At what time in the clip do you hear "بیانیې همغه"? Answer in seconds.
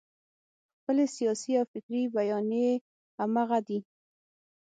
2.15-3.59